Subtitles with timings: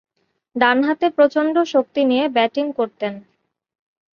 [0.55, 3.13] ডানহাতে প্রচণ্ড শক্তি নিয়ে ব্যাটিং করতেন।